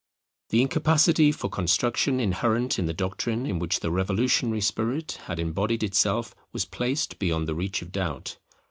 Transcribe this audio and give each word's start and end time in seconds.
The 0.49 0.63
incapacity 0.63 1.31
for 1.31 1.47
construction 1.47 2.19
inherent 2.19 2.79
in 2.79 2.87
the 2.87 2.91
doctrine 2.95 3.45
in 3.45 3.59
which 3.59 3.81
the 3.81 3.91
revolutionary 3.91 4.61
spirit 4.61 5.19
had 5.25 5.37
embodied 5.37 5.83
itself 5.83 6.33
was 6.51 6.65
placed 6.65 7.19
beyond 7.19 7.47
the 7.47 7.53
reach 7.53 7.83
of 7.83 7.91
doubt. 7.91 8.37